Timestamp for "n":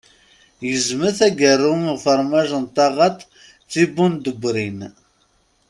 2.63-2.65